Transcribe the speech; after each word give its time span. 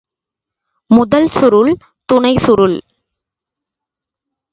முதல் 0.89 1.27
சுருள், 1.27 1.77
துணைச்சுருள். 2.13 2.77